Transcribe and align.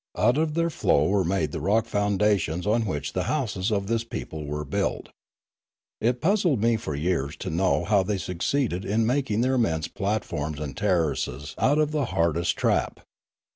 Out 0.17 0.35
of 0.39 0.55
their 0.55 0.71
flow 0.71 1.07
were 1.07 1.23
made 1.23 1.51
the 1.51 1.61
rock 1.61 1.85
foundations 1.85 2.65
on 2.65 2.87
which 2.87 3.13
the 3.13 3.25
houses 3.29 3.71
of 3.71 3.85
this 3.85 4.03
people 4.03 4.47
were 4.47 4.65
built. 4.65 5.09
It 5.99 6.21
puzzled 6.21 6.59
me 6.59 6.75
for 6.75 6.95
years 6.95 7.35
to 7.35 7.51
know 7.51 7.85
how 7.85 8.01
they 8.01 8.17
succeeded 8.17 8.83
in 8.83 9.05
making 9.05 9.41
their 9.41 9.53
immense 9.53 9.87
platforms 9.87 10.59
and 10.59 10.75
terraces 10.75 11.53
out 11.59 11.77
of 11.77 11.91
the 11.91 12.05
hardest 12.05 12.57
trap. 12.57 13.01